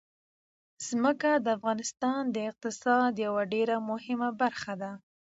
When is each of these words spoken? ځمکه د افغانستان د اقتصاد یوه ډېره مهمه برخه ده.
ځمکه 0.87 1.31
د 1.35 1.47
افغانستان 1.57 2.21
د 2.35 2.37
اقتصاد 2.49 3.11
یوه 3.25 3.43
ډېره 3.53 3.75
مهمه 3.89 4.29
برخه 4.41 4.73
ده. 4.81 4.91